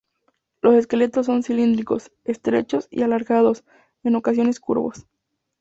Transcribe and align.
Los 0.63 0.73
esqueletos 0.73 1.27
son 1.27 1.43
cilíndricos, 1.43 2.11
estrechos 2.23 2.87
y 2.89 3.03
alargados, 3.03 3.63
en 4.01 4.15
ocasiones 4.15 4.59
curvos. 4.59 5.05